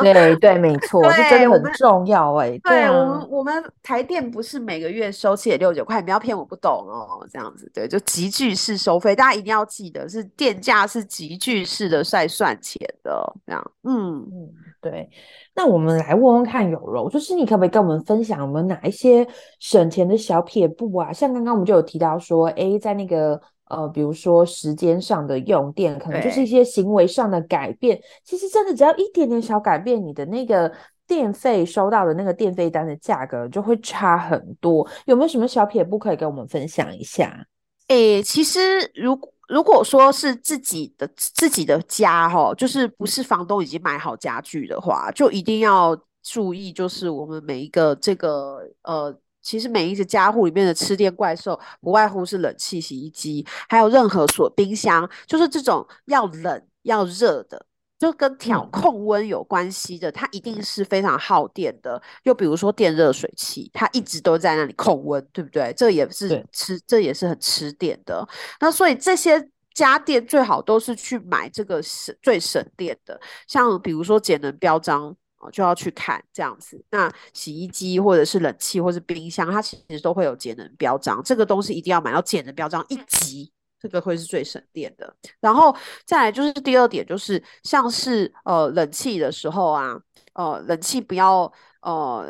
[0.00, 2.50] 对对，没 错，这真的很重要哎。
[2.64, 7.26] 对，对我们我们台电不是每个月收七点六九块，你不要骗我不懂哦。
[7.30, 13.34] 这样子，对，就集聚式收费，大家一定要记得，是电价是集聚式的在算钱的。
[13.46, 15.08] 这样，嗯嗯，对。
[15.54, 19.26] 那我们来问问看，有柔，就是你可不可以跟我们分享，我们哪一些
[19.60, 21.12] 省钱的小撇步啊？
[21.12, 28.00] 像刚刚我们就有提到说，哎，在那个呃，比如说时间上的用电，可能就是一些行为上的改变。
[28.24, 30.70] 其实真的只要一点点小改变，你的那个
[31.06, 34.86] 电费收到的那个电费单的价格就会差很多。
[35.06, 37.46] 有没有什么小撇步可以跟我们分享一下？
[37.88, 38.60] 诶、欸，其实
[38.94, 49.16] 如果如果说是自己的自己的家哈，就是不是房东已经买好家具的话，就一定要注意，就是我们每一个这个呃。
[49.46, 57.66] 其实每一个家户里面的吃电怪兽，不外乎是冷气、洗衣机，还有任何锁冰箱，就是这种要冷要热的，
[58.04, 62.00] 就跟调控温有关系的，它一定是非常耗电的。
[62.24, 65.72] 又比如说电热水器，它一直都在那里控温，对不对？
[65.76, 68.28] 这也是吃，这也是很吃电的。
[68.60, 75.16] 那所以这些家电最好都是去买这个省最省电的，像比如说节能标章。
[75.52, 83.52] 就要去看这样子，那洗衣机或者是冷气或者是冰箱，它其实都会有节能标章，这个东西一定要买到节能标章一级，
[83.84, 85.14] 这个会是最省电的。
[85.40, 89.94] 然后再来就是第二点，就是像是呃冷气的时候啊，
[90.32, 92.26] 呃冷气不要呃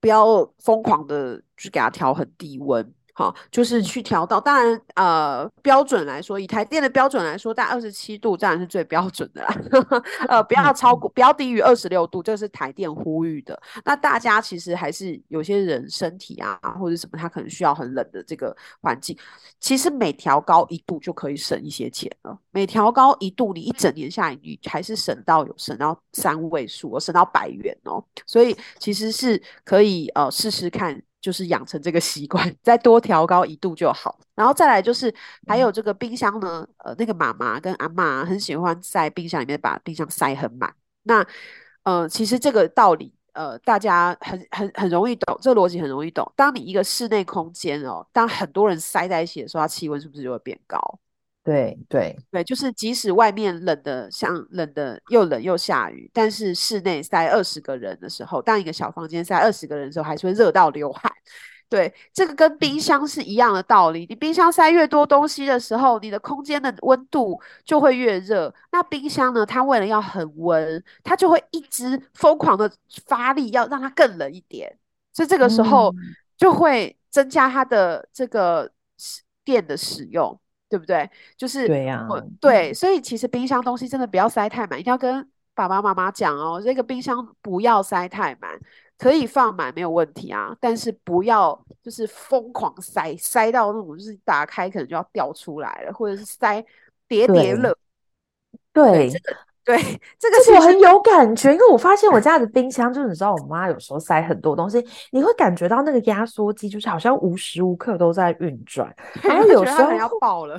[0.00, 2.94] 不要疯狂的去给它调很低温。
[3.18, 9.52] 好，就是去调到，当然，呃，标准来说，以台电的标准来说，在二十七度当然是最标准的啦。
[10.30, 13.60] 呃，不要超过，不要低于二十六度，这是台电呼吁的。
[13.84, 19.18] 那大家其实还是有些人身体啊，或者什么，他可能需要很冷的这个环境。
[19.58, 22.38] 其实每调高一度就可以省一些钱了。
[22.52, 28.00] 每调高一度，你一整年下来，你还是省到有省到三位数，省到百元哦。
[28.26, 31.02] 所以其实是可以呃试试看。
[31.28, 34.18] 就是养成这个习惯，再多调高一度就好。
[34.34, 35.14] 然后再来就是
[35.46, 40.74] 还有这个冰箱呢，呃，那个妈妈跟阿妈很喜欢在冰箱里面把冰箱塞很满。
[41.02, 41.22] 那
[41.82, 46.32] 呃，其实这个道理呃，大家很很很容易懂，这个逻辑很容易懂。
[46.34, 50.78] 当你一个室内空间哦，当很多人塞在一起的时候，它气温是不是就会变高？
[51.48, 61.10] 对对对，就是即使外面冷的像冷的又冷又下雨，但是室内塞二十个人的时候，当一个小房间塞二十个人的时候，还是会热到流汗。
[61.70, 64.04] 对，这个跟冰箱是一样的道理。
[64.10, 68.54] 你冰箱塞越多东西的时候，你的空间的温度就会越热。
[68.70, 72.70] 那冰箱呢，它为了要恒温，它就会一直疯狂的
[73.06, 74.70] 发力，要让它更冷一点。
[75.14, 75.94] 所以这个时候
[76.36, 78.70] 就会增加它的这个
[79.42, 80.38] 电的使用。
[80.68, 81.08] 对不对？
[81.36, 86.60] 就是对呀、啊，对，所以其实冰箱东西真的不要塞太满，一定要跟爸爸妈妈讲哦。
[86.62, 88.58] 这个冰箱不要塞太满，
[88.96, 96.64] 可以放满没有问题啊，但是不要就是疯狂塞，塞到那种就是打开可能就要掉出来了，或者是塞
[97.06, 97.76] 叠叠乐。
[98.72, 99.10] 对。
[99.10, 99.20] 对
[99.68, 99.76] 对，
[100.18, 108.90] 这个这个我很有感觉，因为我发现我家的冰箱，就是你知道，我妈有时候塞很多东西，你会感觉到那个压缩机就是好像无时无刻都在运转，
[109.22, 110.58] 然后有时候要爆了。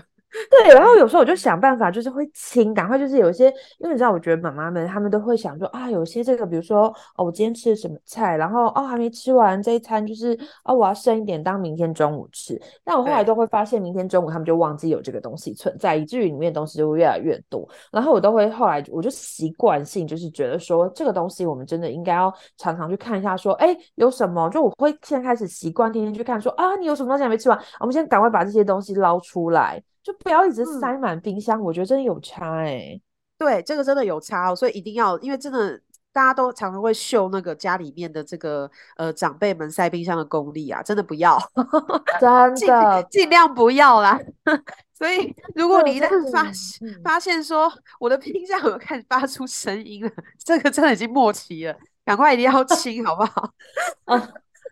[0.52, 3.48] 对，然后有时候我就想办法，就是会清，赶快就是有一些，
[3.80, 12.62] 因为你知道，我觉得妈妈们她们都会想说啊，有些这个，比如说哦，我今天吃了什么菜，然后哦还没吃完这一餐，就是哦我要剩一点当明天中午吃。
[12.84, 17.68] 但我后来都会发现，明天中午他们就忘记有这个东西存在，以至于里面的东西就会越来越多。
[17.92, 29.82] 然后我都会后来我就习惯性就是觉得说，这个东西我们真的应该要常常去看一下，说哎有什么，就我会现在开始习惯天天去看说，说啊你有什么东西还没吃完，我们先赶快把这些东西捞出来。
[30.04, 33.02] 就不要一直塞满冰箱，嗯，我觉得真的有差哎，欸。
[33.38, 35.80] 对，这个真的有差哦，所以一定要，因为真的
[36.12, 41.38] 大家都常常会秀那个家里面的这个呃长辈们塞冰箱的功力啊，真的不要，
[42.20, 44.20] 真的尽量不要啦。
[44.94, 46.46] 所以如果你一旦发
[47.02, 50.12] 发现说我的冰箱有开始发出声音了，
[50.44, 53.54] 这个真的已经末期了，赶快一定要清，好不好？
[54.04, 54.30] 啊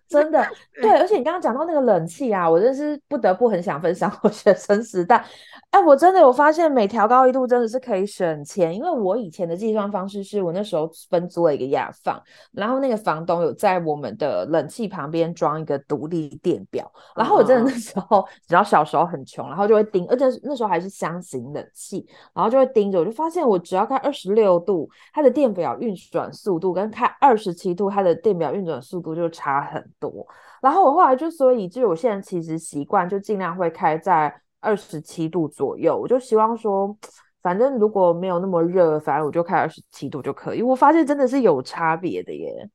[0.08, 0.46] 真的
[0.82, 5.24] 对，而且你刚刚讲到那个冷气啊，我真是不得不很想分享 我学生时代。
[5.72, 12.22] 哎，我真的有发现每调高一度真的是可以省钱，因为我以前的计算方式是我那时候分租了一个雅房，
[12.54, 30.26] 然后那个房东有在我们的冷气旁边装一个独立电表，然后我真的那时候只要小时候很穷，然后就会盯，而且那时候还是箱型冷气，然后就会盯着，我就发现我只要开二十六度，它的电表运转速度跟开二十七度，它的电表运转速度就差很多。
[30.62, 35.96] 然后我后来就所以，就我现在其实习惯就尽量会开在二十七度左右。
[35.96, 36.98] 我就希望说，
[37.44, 40.62] 反正如果没有那么热，反正我就开二十七度就可以。
[40.64, 42.70] 我发现真的是有差别的耶。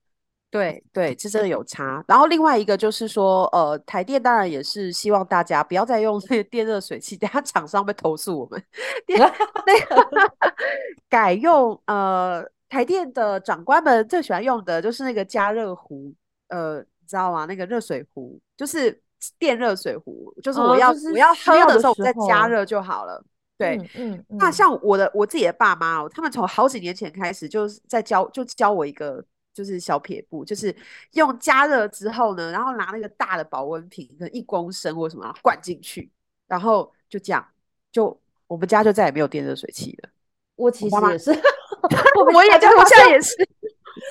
[0.48, 2.04] 对对，这真的有差。
[2.06, 8.62] 然后另外一个就是说，呃，台电当然也是希望大家不要再用那个电热水器，等下厂商会投诉我们。
[9.06, 10.08] 电那个
[11.08, 16.14] 改用呃，台电的长官们最喜欢用的就是那个加热壶，
[16.48, 16.84] 呃。
[17.06, 17.44] 知道吗？
[17.46, 19.00] 那个热水壶就是
[19.38, 23.24] 电热水壶，就是我要、哦就是、我要喝的时候我再加热就好了。
[23.58, 29.24] 对，嗯，嗯，那像我的我自己的爸妈哦，他们从好几年前开始就是在教，就教我一个
[29.54, 30.74] 就是小撇步，就是
[31.12, 36.10] 用加热之后呢，然后拿那个大的保温瓶，可能一公升或什么灌进去，
[36.48, 37.46] 然后就这样，
[37.92, 40.08] 就我们家就再也没有电热水器了。
[40.56, 41.30] 我其实也是
[42.34, 43.48] 我也家我现在也是。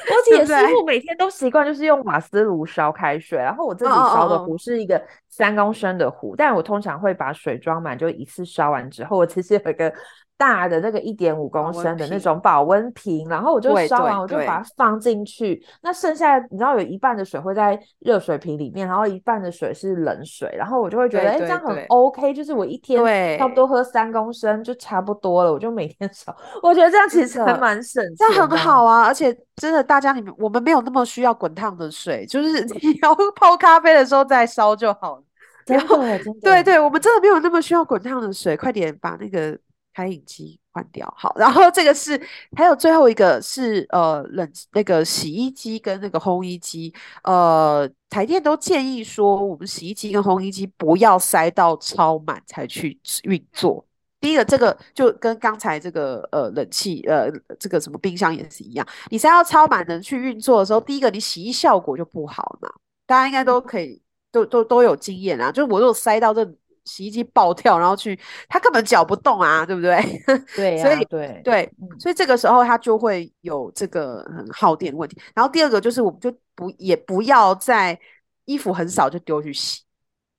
[0.10, 9.94] 我姐师傅每天都习惯就是用瓦斯炉烧开水，然后我自己烧的壶是一个三公升的壶，但我通常会把水装满，就一次烧完之后，我其实有一个。
[10.42, 15.64] 大的那个一点五公升的那种保温瓶，然后我就烧完，我就把它放进去。
[15.84, 26.36] 那剩下你知道有一半的水会在热水瓶里面，然后一半的水是冷水，然后我就会觉得，哎，这样很 OK，就是我一天差不多喝三公升就差不多了，我就每天烧。
[26.64, 29.04] 我觉得这样其实还蛮省，这样很好啊。
[29.04, 35.24] 而且真的，大家你们我们没有那么需要滚烫的水，就是你 要泡咖啡的时候再烧就好了。
[35.68, 36.00] 然后，
[36.42, 39.56] 对对，我们真的没有那么需要滚烫的水，快点把那个。
[39.94, 42.20] 开饮机换掉，好，然后这个是
[42.56, 53.86] 还有最后一个是呃冷那个洗衣机跟那个烘衣机，呃台电都建议说，我们洗衣机跟烘衣机不要塞到超满才去运作。
[54.20, 57.30] 第一个这个就跟刚才这个呃冷气呃
[57.60, 62.70] 这个什么冰箱也是一样，你塞到超满能去运作的时候，第一个你洗衣效果就不好嘛，
[63.06, 66.50] 大家应该都可以都都都有经验啊，就是我如果塞到这。
[66.86, 68.20] 洗衣机爆跳，然后去，
[68.50, 69.98] 他根本搅不动啊，对不对？
[70.56, 75.20] 对、啊，所以对对，所以这个时候他就会有这个很耗电问题。
[75.36, 77.98] 然后第二个就是，我们就不也不要在
[78.46, 79.82] 衣服很少就丢去洗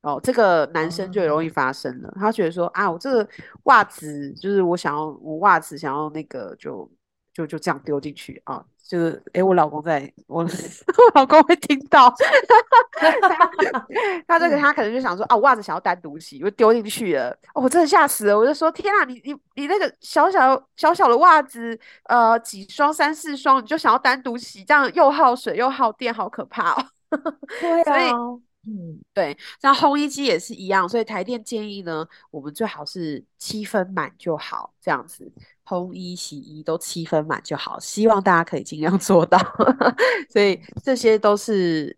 [0.02, 2.08] 哦，这个男生就容易发生了。
[2.16, 3.28] 嗯、他觉得说啊，我这个
[3.64, 6.90] 袜子就是我想要，我袜子想要那个就
[7.32, 8.64] 就就这样丢进去啊。
[8.84, 10.48] 就是，哎、欸，我老公在，我 我
[11.14, 12.12] 老公会听到，
[14.26, 26.84] 他这个他可能就想说，啊，袜子想要单独洗，就丢进去了，哦，我真的吓死了，我就说，天啊，你你你那个小小小小的袜子，呃，几双三四双，你就想要单独洗，这样又耗水又耗电，好可怕哦。
[27.60, 28.10] 对啊，所以，
[28.68, 35.32] 嗯，对，像烘衣机也是一样，所以台电建议呢，我们最好是七分满就好，这样子。
[35.64, 39.38] 烘衣、洗衣都七分满就好，希望大家可以尽量做到。
[40.30, 41.96] 所以这些都是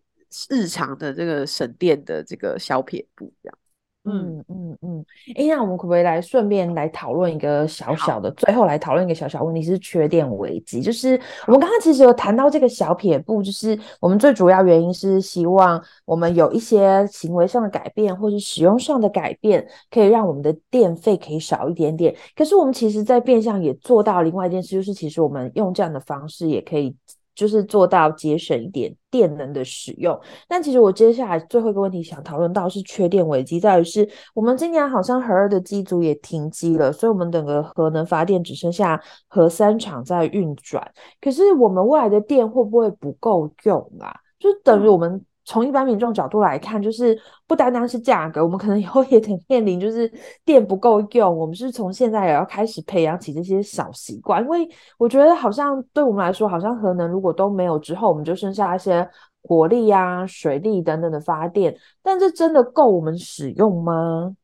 [0.48, 3.58] 日常的这个省电的这个小撇步，这样。
[4.06, 10.82] 嗯嗯嗯，哎、嗯，那我们可不可以来顺便来讨论一个小小的，最后来讨论一个小小问题，是缺电危机。
[10.82, 22.14] 就是我们刚刚其实有谈到这个小撇步，就是我们最主要原因是希望我们有一些行为上的改变，或是使用上的改变，可以让我们的电费可以少一点点。
[22.36, 26.94] 可是我们其实在变相也做到另外一件事，就是其实我们用这样的方式也可以。
[27.34, 30.18] 就是做到节省一点电能的使用，
[30.48, 44.14] 但其实我接下来最后一个问题想讨论到是缺电危机，在于是我们今年好像核二的机组也停机了，所以我们整个核能发电只剩下核三厂在运转，可是我们未来的电会不会不够用啊？
[44.38, 45.24] 就等于我们。
[45.44, 50.10] 从一般民众角度来看，就是不单单是价格，我们可能以后也得面临就是
[50.44, 51.36] 电不够用。
[51.36, 54.68] 我们是从现在也要开始培养起这些小习惯，因为
[54.98, 59.08] 我觉得好像对我们来说，好像核能如果都没有之后，我们就剩下一些
[59.42, 64.34] 火力啊、水力等等的发电，但这真的够我们使用吗？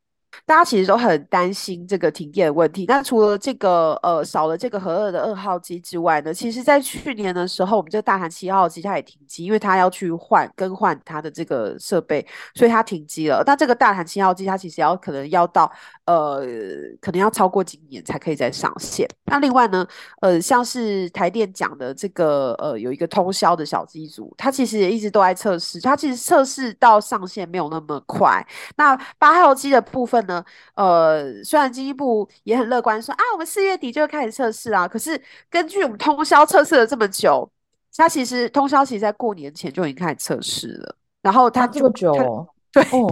[0.45, 2.85] 大家其实都很担心这个停电的问题。
[2.87, 12.25] 那除了这个呃少了这个核二的二号机之外呢，其实在去年的时候，我们这个大潭七号机它也停机，因为它要去换更换它的这个设备，
[12.55, 13.43] 所以它停机了。
[13.45, 15.69] 那这个大潭七号机它其实要可能要到
[16.05, 16.45] 呃
[17.01, 19.07] 可能要超过今年才可以再上线。
[19.25, 19.85] 那另外呢，
[20.21, 28.45] 呃像是台电讲的这个呃有一个通宵的小机组，它其实也一直都在测试，它其实测试到上线没有那么快。
[28.77, 30.20] 那八号机的部分。
[30.27, 30.43] 呢，
[30.75, 37.49] 呃，虽然经济部也很乐观说啊，我们四月底就会开始测试啊，可是根据我们通宵测试了这么久，
[37.95, 43.07] 它其实通宵其实在过年前就已经开始测试了，然后它就、啊、这么久、哦，对、哦，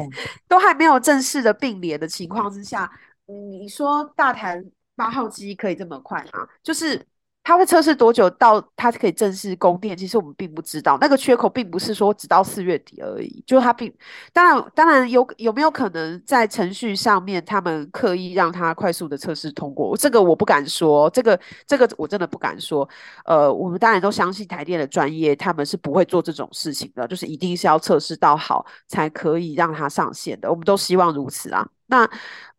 [0.48, 2.92] 都还没有正式的并联的情况之下，
[3.26, 4.64] 你说大谈
[4.96, 6.48] 八号机可以这么快吗？
[6.64, 7.06] 就是。
[7.50, 9.98] 它会测试多久到它可以正式供电？
[9.98, 13.44] 其实我们并不知道，那个缺口并不是说只到四月底而已。
[13.44, 13.92] 就是它并
[14.32, 19.98] 当然当然有有没有可能在程序上面他们刻意让它快速的测试通过？
[19.98, 22.88] 这个我不敢说，这个这个我真的不敢说。
[23.26, 30.48] 呃，我们当然都相信台电的专业，他们是不会做这种事情的，就是一定是要测试到好才可以让它上线的。
[30.52, 31.68] 我们都希望如此啊。
[31.88, 32.08] 那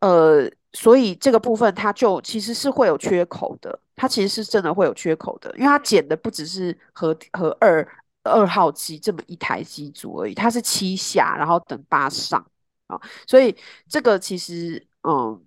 [0.01, 0.51] 呃。
[0.73, 7.87] 所以这个部分它就其实是会有缺口的，它其实是真的会有缺口的，因为它减的不只是和和二
[8.23, 12.45] 二号机这么一台机组而已，它是七下，然后等八上
[12.87, 13.55] 啊，所以
[13.87, 15.41] 这个其实嗯。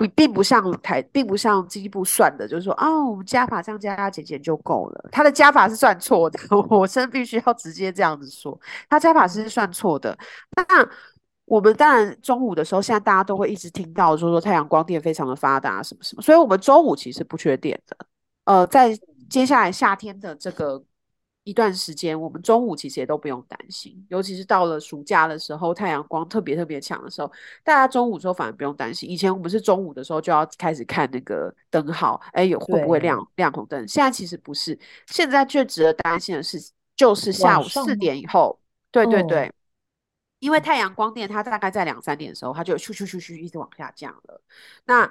[0.00, 5.08] 不，并不像台，并不像经济部算的，就是说，哦，我们加法这样加加减减就够了。
[5.10, 6.38] 他的加法是算错的，
[6.70, 8.56] 我真必须要直接这样子说，
[8.88, 10.16] 他加法是算错的。
[10.56, 10.88] 那
[11.48, 17.96] 我们当然中午的时候，现在大家都会一直听到说说太阳光电非常的发达，什么什么，所以我们中午其实不缺电的。
[18.44, 18.96] 呃，在
[19.28, 20.82] 接下来夏天的这个。
[21.44, 27.32] 一段时间，我们中午其实也都不用担心，尤其是到了暑假的时候，太阳光特别特别强的时候，
[27.64, 29.08] 大家中午的时候反而不用担心。
[29.08, 33.88] 以前我们是中午的时候就要开始看那个灯号，哎，有会不会亮亮红灯？
[33.88, 36.58] 现在其实不是，现在最值得担心的是，
[36.94, 39.52] 就是下午四点以后，对对对，哦、
[40.38, 44.40] 因为太阳光电它大概在两三点的时候，它就咻咻咻咻一直往下降了。
[44.84, 45.10] 那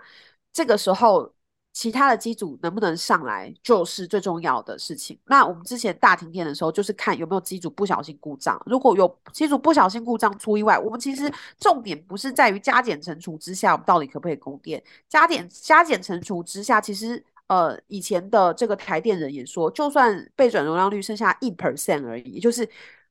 [0.51, 1.33] 这个时候。
[1.73, 5.15] 其他的机组能不能上来，就是最重要的事情。
[5.25, 8.59] 那我们之前大停电的时候，就是看有没有机组不小心故障。
[8.65, 14.83] 如果有机组不小心故障出意外，我们其实重点不是在于加减乘除之下，我们到底可不可以供电？
[15.07, 22.67] 加减加减乘除之下，其实呃以前的这个台电人也说，就算备转容量率剩下一 percent 而已，就是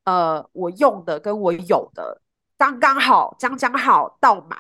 [0.07, 2.23] 呃我用的跟我有的
[2.57, 4.59] 刚刚好，将将好到满。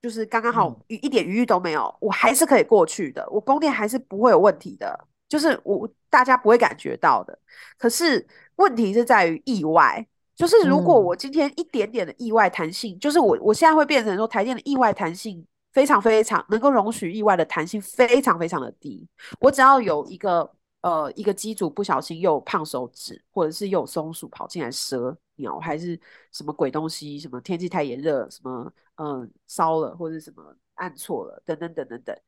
[0.00, 4.96] 就是刚刚好，一一点余裕都没有，嗯，我还是可以过去的，我供电还是不会有问题的，
[5.28, 7.36] 就是我大家不会感觉到的。
[7.76, 8.24] 可是
[8.54, 19.04] 问题是在于意外，就是如果我今天一点点的意外弹性，嗯，就是我我现在会变成说台电的意外弹性非常非常能够容许意外的弹性非常非常的低，
[19.40, 20.48] 我只要有一个
[20.80, 25.98] 呃一个机组不小心又胖手指，或者是又有松鼠跑进来蛇鸟还是
[26.32, 28.72] 什么鬼东西，什么天气太炎热什么。
[29.00, 30.42] 嗯，烧了或者什么
[30.74, 32.20] 按错了，等等等等等，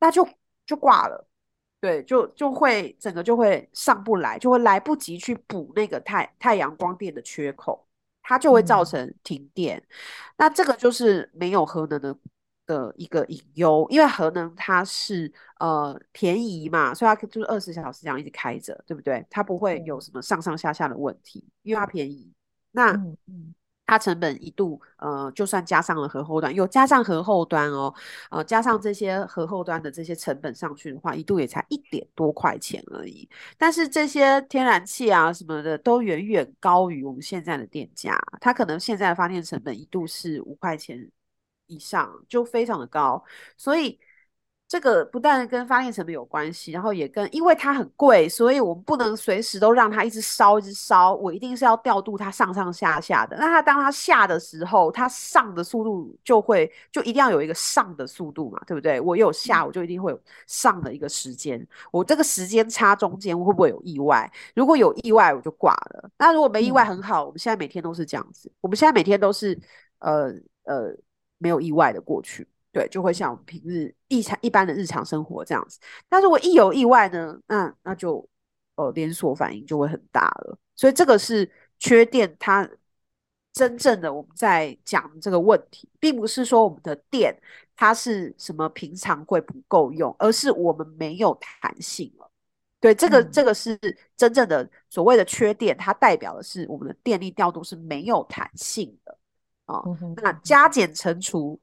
[0.00, 0.26] 那就
[0.64, 1.28] 就挂了，
[1.78, 7.86] 对，就就会整个就会上不来，就会来不及去补那个太太阳光电的缺口，
[8.22, 9.76] 它就会造成停电。
[9.76, 9.84] 嗯、
[10.38, 12.16] 那这个就是没有核能的
[12.66, 19.24] 的一个隐忧，因为核能它是呃便宜嘛，所以它就是二十小时这样一直开着，对不对？
[19.30, 22.32] 它不会有什么上上下下的问题，因为它便宜。
[22.72, 22.98] 那
[23.86, 27.94] 它成本一度，呃，就算加上了核后端，有加上核后端哦，
[28.30, 33.28] 呃，加上这些核后端的这些成本上去的话，一度也才一点多块钱而已。
[33.58, 38.18] 但是这些天然气啊什么的，都远远高于我们现在的电价。
[38.40, 41.06] 它可能现在的发电成本一度是五块钱
[41.66, 43.22] 以上，就非常的高，
[43.56, 43.98] 所以。
[44.66, 53.36] 这个不但跟发电成本有关系，然后也跟因为它很贵，所以我们不能随时都让它一直烧一直烧，我一定是要调度它上上下下的。
[53.36, 58.98] 那它当它下的时候，它上的速度就会就一定要有一个上的速度嘛，对不对？
[58.98, 61.64] 我有下，我就一定会有上的一个时间。
[61.92, 64.28] 我这个时间差中间会不会有意外？
[64.56, 66.10] 如果有意外，我就挂了。
[66.18, 67.24] 那如果没意外，很好。
[67.24, 69.56] 我们现在每天都是这样子，我们现在每天都是
[69.98, 70.32] 呃
[70.64, 70.96] 呃
[71.44, 72.48] 没有意外的过去。
[72.72, 75.78] 对，就会像我们平日一常一般的日常生活这样子。
[76.08, 78.26] 但如果一有意外呢，那那就
[78.76, 80.58] 呃连锁反应就会很大了。
[80.74, 82.68] 所以这个是缺电，它
[83.52, 87.32] 真正的我们在讲这个问题，并不是说我们的电
[87.76, 92.28] 它是什么平常会不够用，而是我们没有弹性了。
[92.80, 93.78] 对，这个、嗯、这个是
[94.16, 98.98] 真正的所谓的缺电，它代表的是我们的电力调度是没有弹性
[99.66, 100.14] 哦嗯。
[100.16, 101.60] 那加减乘除。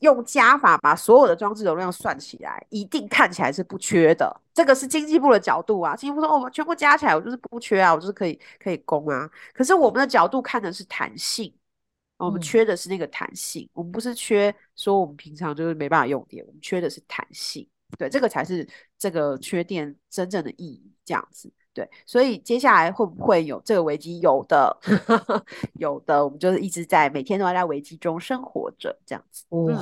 [0.00, 4.38] 用加法把所有的装置容量算起来，一定看起来是不缺的。
[4.52, 9.26] 这个是经济部的角度啊，经济部说，哦，全部加起来我就是不缺啊，我就是可以可以供啊。
[9.54, 11.50] 可是我们的角度看的是弹性，
[12.18, 17.66] 我们缺的是那个弹性，嗯，我们不是缺说我们平常就是没办法用电，我们缺的是弹性。
[17.96, 18.68] 对，这个才是
[18.98, 21.50] 这个缺电真正的意义，这样子。
[21.74, 24.18] 对，所以接下来会不会有这个危机？
[24.18, 24.76] 有的，
[25.78, 29.44] 有的，我们就是一直在每天都要在危机中生活着，这样子。
[29.50, 29.76] 哇，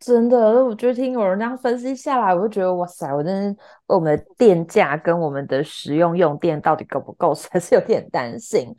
[0.00, 8.74] 真的，我觉得听有人这样分析下来，我就觉得哇塞，我真的我们的电价跟我们的使用用电到底够不够， 还是有点担心。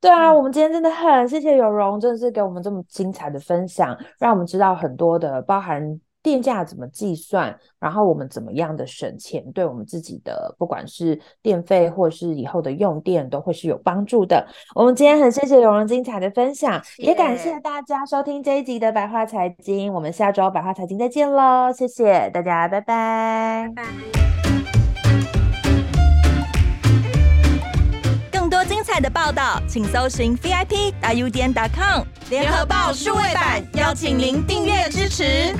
[0.00, 6.00] 对啊，我们今天真的很谢谢有容，真的是给我们这么精彩的分享，让我们知道很多的包含。
[6.26, 7.56] 电价怎么计算？
[7.78, 14.44] 然后我们怎么样的省钱，对我们自己的不管是电费或是以后的用电都会是有帮助的。
[14.74, 19.94] 我们今天很谢谢有容精彩的分享，也感谢大家收听这一集的百话财经。
[19.94, 23.72] 我们下周百话财经再见喽，谢谢大家，拜拜。
[23.76, 23.88] 拜拜。
[28.32, 35.54] 更多精彩的报道，请搜寻 VIP 大 U 点 com 联合报数位版，邀请您订阅支持。